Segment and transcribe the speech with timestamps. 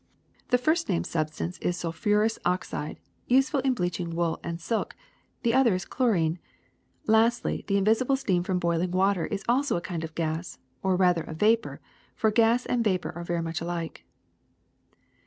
[0.47, 4.95] The first named substance is sulphurous oxide, useful in bleaching wool and silk;
[5.43, 6.39] the other is chlorine.
[7.05, 10.95] Lastly, the in visible steam from boiling water is also a kind of gas, or
[10.95, 11.79] rather a vapor,
[12.15, 14.03] for gas and vapor are much alike.